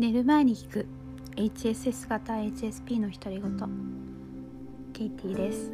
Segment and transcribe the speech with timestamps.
[0.00, 0.86] 寝る前に聞く。
[1.36, 3.68] HSS 型 HSP の独り言。
[4.94, 5.70] ケイティです。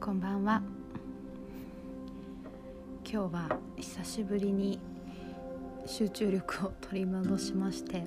[0.00, 0.60] こんばんは。
[3.08, 4.80] 今日は久しぶりに
[5.86, 8.02] 集中力を取り戻しまして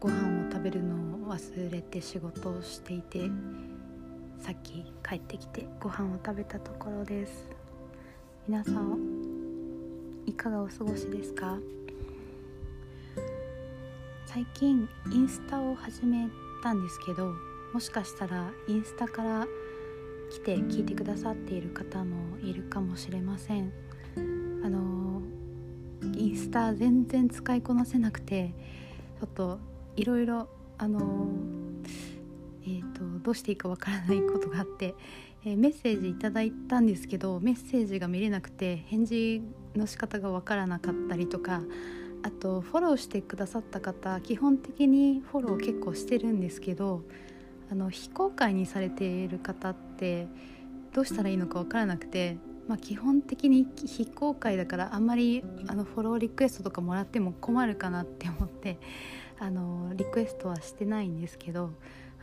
[0.00, 0.96] ご飯を食べるの
[1.28, 3.30] を忘れて仕事をしていて
[4.40, 7.48] さっき帰ってきてご飯を食べたところです。
[8.48, 8.98] 皆さん
[10.26, 11.60] いかがお過ごしですか？
[14.32, 16.26] 最近インスタを始め
[16.62, 17.34] たんですけど
[17.74, 19.46] もしかしたらインスタから
[20.30, 23.70] 来て聞いてくださっている方もいるかもしれません。
[24.64, 25.20] あの
[26.16, 28.54] インスタ全然使いこなせなくて
[29.20, 29.58] ちょっと
[29.96, 31.28] いろいろあの
[32.64, 34.94] えーと、どうしていいかわからないことがあって、
[35.44, 39.42] えー、メッセージいただいたんですけどメッセージが見れなくて返事
[39.76, 41.60] の仕方がわからなかったりとか
[42.22, 47.02] あとフォローしてくださった方基本的にフォロー結構してるんですけど
[47.70, 50.28] あの非公開にされている方って
[50.92, 52.36] どうしたらいいのか分からなくて、
[52.68, 58.78] まあ、基本的に非公開だからあんまりあのフォローリクエストとかもらっても困るかなって思って
[59.38, 61.70] あのリクエストはしてないんですけど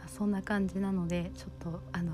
[0.08, 2.14] そんな感じなのでちょっとあの、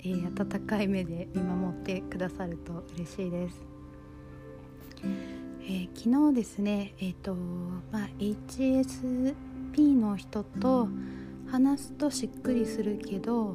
[0.00, 5.37] えー、温かい目で見守ってくださると嬉しいです。
[5.70, 9.34] えー、昨日ですね、えーとまあ、HSP
[9.76, 10.88] の人と
[11.50, 13.54] 話すとしっくりするけど、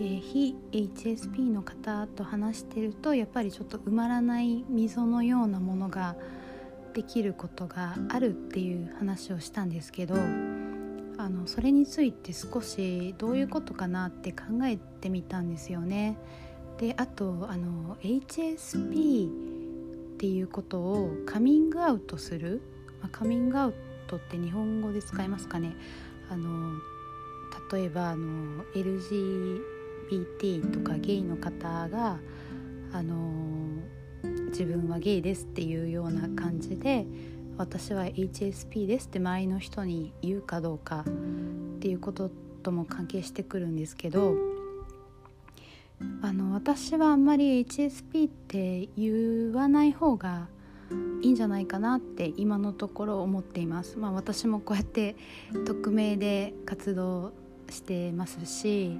[0.00, 6.16] ー、非 HSP の方と話してるとやっぱりちょっと埋まらない溝のようなものが
[6.94, 16.18] できることがあるっていう話をしたんですけどあのそれについて少しどういうことかなって考えてみたんですよね。
[16.78, 19.55] であとあの HSP
[20.16, 22.62] っていうことをカミングアウトする、
[23.02, 23.74] まあ、カミングアウ
[24.06, 25.76] トって日本語で使いますかね。
[26.30, 26.72] あの
[27.70, 32.18] 例えばあの LGBT とかゲイの方が
[32.92, 33.30] あの
[34.48, 37.06] 自分はゲイですっていうような感じで
[37.58, 42.30] 私は HSP ですって周りの人に言うかどうかっていうこと
[42.62, 44.55] とも関係してくるんですけど
[46.22, 50.48] あの私はあんまり HSP って言わない方が
[51.22, 53.98] いいんじゃないかなって今のところ思っています。
[53.98, 55.16] まあ、私もこうやって
[55.66, 57.32] 匿名で活動
[57.70, 58.98] してますし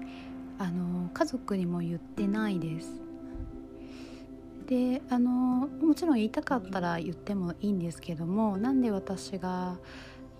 [0.58, 3.06] あの家族にも言ってないです。
[4.66, 9.78] であのもちろん言いたかったら言ってもいいんですけどもなんで私が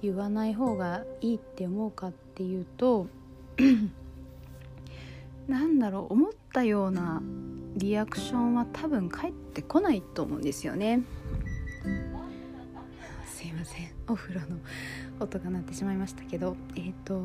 [0.03, 3.06] 言わない方がいいって思うかっていうと
[5.47, 7.21] なんだろう思ったような
[7.77, 11.03] リアクションは多分返ってこないと思うんですよね。
[13.27, 13.93] すいません。
[14.09, 14.56] お風呂の
[15.21, 16.56] 音が鳴ってしまいましたけど。
[16.77, 17.21] えっ、ー、と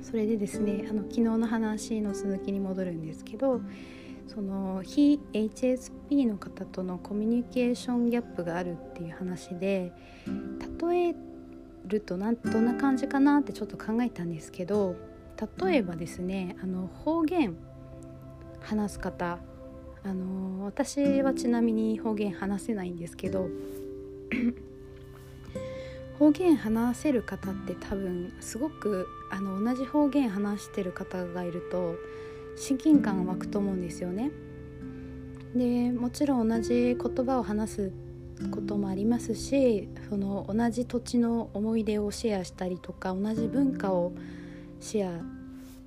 [0.00, 3.60] それでですねあの昨日の話の続きに戻るんですけど
[4.28, 9.92] その非 HSP の方とのコミュニケーションギャップがあるっていう話で
[10.80, 11.14] 例え
[11.86, 14.96] るとなどんな感じかなってちょっと考えたんですけど
[15.58, 17.56] 例えばですねあの方言
[18.64, 19.38] 話す方。
[20.06, 23.48] あの私はちなみに方言話せないんですけど
[26.18, 31.96] 方言話せる方って多分すごくあの同じ方言話してる方がいると
[32.56, 34.30] 親近感湧くと思うんですよね。
[35.54, 37.92] でもちろん同じ言葉を話す
[38.50, 44.12] こともありますしその同じ土地の思い出をシェアしたりとか同じ文化を
[44.80, 45.22] シェア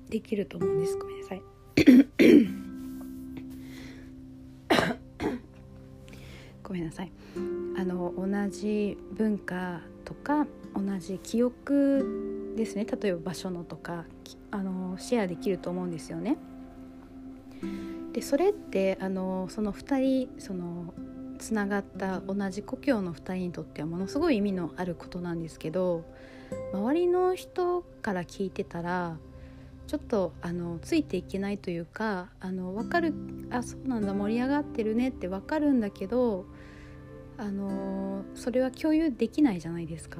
[0.08, 0.96] できると思うんです。
[0.96, 2.57] ごめんなさい
[6.78, 7.12] めんなさい
[7.76, 14.04] あの同じ文化とか同じ記憶ですね例えば場所のとか
[14.50, 16.38] あのシェアできると思うんですよね。
[18.12, 20.94] でそれってあのその2人その
[21.38, 26.04] つながった同じ故郷の2人にとってはものすごい意味のあることなんですけど
[26.72, 29.18] 周りの人から聞いてたら
[29.86, 33.14] ちょっとあのついていけないというかあの分かる
[33.50, 36.46] あそうなんだ盛り上がってるねって分かるんだけど
[37.38, 40.18] あのそれは共有できないじゃないですか。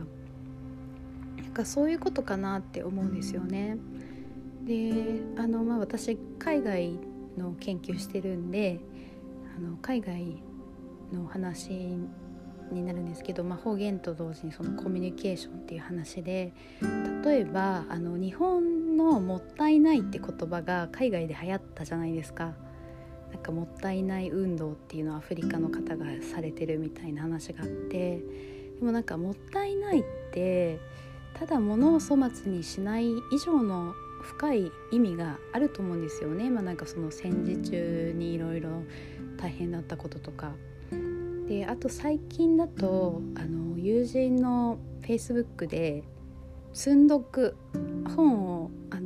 [1.37, 3.77] なんかそういうことかなって思うんですよね。
[4.65, 6.99] であの、まあ、私海外
[7.37, 8.81] の研究してるんで
[9.57, 10.43] あの海外
[11.13, 11.71] の話
[12.71, 16.53] になるんですけど、まあ、方言と同時にそのコミュニケーションっていう話で
[17.25, 22.55] 例えばあの日本の「もったいない」って言葉が海外で流行ったじゃないですか。
[23.33, 28.23] なんかもったいない運動っていうのをアフリカの方がされてるみたいな話があってで
[28.83, 30.79] もなんかもったいないって
[31.35, 36.51] ただ物を粗末にしない以上の深い意味があると思うんですよね。
[36.51, 38.83] まあ、なんかその戦時中にいろいろ
[39.37, 40.53] 大変だったこととか
[41.47, 46.03] であと最近だとあの友人のフェイスブックで
[46.73, 47.57] 積んどく
[48.15, 48.98] 本をあ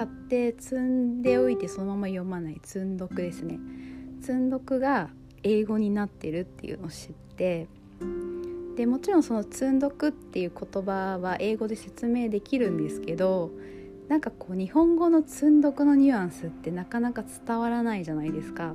[0.00, 3.58] 買って積んでおいてそのまま読まない積んどくですね
[4.22, 5.10] 積んどくが
[5.42, 7.68] 英語になってるっていうのを知って
[8.76, 13.50] でもちろんその積んどくっていう言葉は英語で説明できるんですけど
[14.08, 18.74] なんかこう日本語の積んどくのニュアンスってなかなか伝わらないじゃないですか。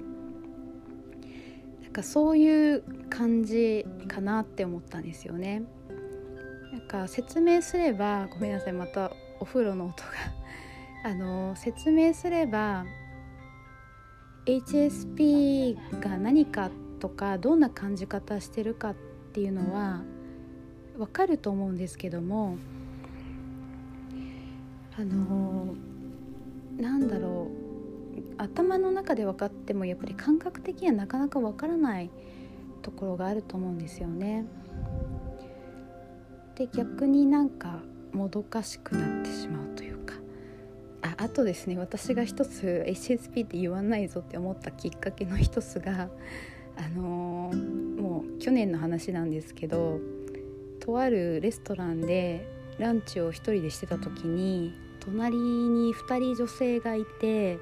[1.81, 5.63] なんかそういう感じかなって思ったんですよね。
[6.72, 10.10] なんか説明すればごめんなさいまたお風呂の音が
[11.06, 12.84] あの説明すれば
[14.48, 18.96] HSP が何かとかどんな感じ方してるかっ
[19.31, 20.02] ていうのは
[20.98, 22.57] わかると思うんですけども
[24.98, 25.75] あの
[26.75, 32.10] なんだろう頭の中で分かってもやっぱり感覚的にはなかなか分からない
[32.81, 34.48] ところがあると思うんですよね。
[36.56, 39.95] で逆になんかもどかしくなってしまうという
[41.18, 46.10] あとですね私が一つ HSP って言わないぞって思ったきっかけの一つが
[46.78, 50.00] あのー、もう去年の話なんですけど
[50.80, 52.48] とあるレストランで
[52.78, 57.58] ランチを一人でしてた時に隣に2人女性がいて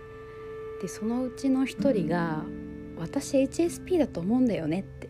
[0.82, 2.44] でそのうちの一人が
[2.98, 5.10] 「私 HSP だと思うんだよね」って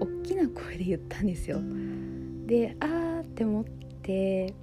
[0.00, 1.60] 大きな声で言ったんですよ。
[2.46, 4.54] であーって思って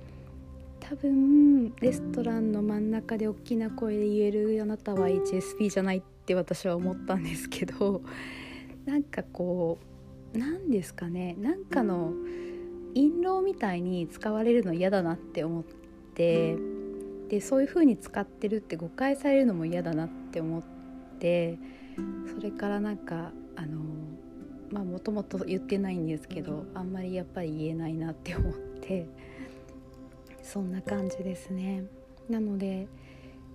[0.89, 8.01] 多分レストランの真ん中で大きな声で言えるあなたは HSP じゃないって私は思ったんですけど
[8.85, 9.79] なんかこ
[10.33, 12.13] う何ですかねなんかの
[12.95, 15.63] 印籠みたいに使われるの嫌だなって思っ
[16.15, 16.55] て
[17.27, 20.63] でそういう風に使ってるって誤解されるのも嫌だなって思っ
[21.19, 21.59] て
[22.33, 23.81] それからなんかあの
[24.71, 29.09] まあもともと言ってないんですけどあんまりやっぱり言えないなって思って
[30.47, 31.83] そんな感じですね。
[32.29, 32.87] なので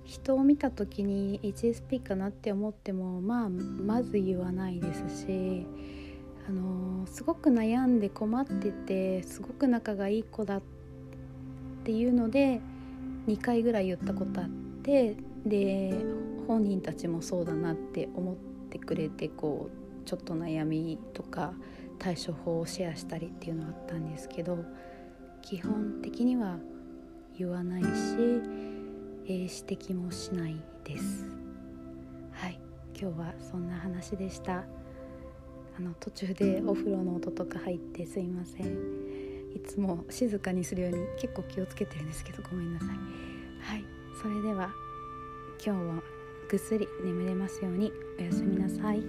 [0.05, 5.67] 人を見た時に HSP かなって思ってもまあまず言わないですし
[6.47, 10.62] あのすごく悩んで困っててすごく仲がいい子だっ
[11.85, 12.61] ていうので
[13.27, 14.49] 2回ぐらい言ったことあっ
[14.83, 15.17] て
[15.47, 15.94] で
[16.47, 18.37] 本人たちもそうだなって思っ
[18.71, 21.55] てくれてこうちょっと悩みとか
[21.99, 24.59] 対処法をシェアしたりっていうのはあったんですけど
[25.41, 26.59] 基本的には
[27.38, 31.26] 言わないし、えー、指摘もしないです。
[32.32, 32.58] はい。
[32.99, 34.64] 今日はそんな話でした。
[35.76, 38.67] あの途中でお風呂の音とか入ってすいません。
[39.55, 42.88] いつも静かにするように結構気をつけてるんですけどごめんなさい。
[42.88, 43.84] はい。
[44.20, 44.73] それでは
[45.64, 46.02] 今日は
[46.50, 47.93] ぐっすり眠れますように。
[48.19, 49.02] おやすみなさい。